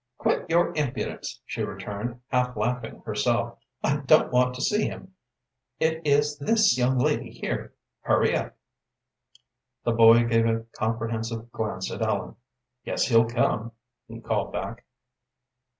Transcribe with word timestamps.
"Quit 0.17 0.49
your 0.49 0.73
impudence," 0.73 1.39
she 1.45 1.61
returned, 1.61 2.21
half 2.29 2.57
laughing 2.57 3.03
herself. 3.05 3.59
"I 3.83 3.97
don't 3.97 4.31
want 4.31 4.55
to 4.55 4.61
see 4.63 4.85
him; 4.87 5.13
it 5.79 6.01
is 6.07 6.39
this 6.39 6.75
young 6.75 6.97
lady 6.97 7.29
here; 7.29 7.75
hurry 7.99 8.35
up." 8.35 8.55
The 9.83 9.91
boy 9.91 10.23
gave 10.25 10.47
a 10.47 10.65
comprehensive 10.75 11.51
glance 11.51 11.91
at 11.91 12.01
Ellen. 12.01 12.35
"Guess 12.83 13.09
he'll 13.09 13.29
come," 13.29 13.73
he 14.07 14.19
called 14.19 14.51
back. 14.51 14.85